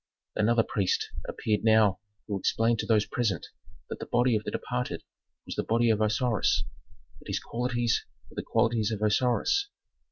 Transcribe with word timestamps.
Another 0.35 0.63
priest 0.63 1.11
appeared 1.29 1.63
now 1.63 1.99
who 2.25 2.39
explained 2.39 2.79
to 2.79 2.87
those 2.87 3.05
present 3.05 3.45
that 3.87 3.99
the 3.99 4.07
body 4.07 4.35
of 4.35 4.43
the 4.43 4.49
departed 4.49 5.03
was 5.45 5.53
the 5.53 5.61
body 5.63 5.91
of 5.91 6.01
Osiris, 6.01 6.63
that 7.19 7.27
his 7.27 7.39
qualities 7.39 8.07
were 8.27 8.35
the 8.35 8.41
qualities 8.41 8.89
of 8.89 8.99
Osiris. 9.03 9.69